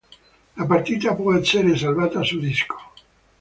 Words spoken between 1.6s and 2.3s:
salvata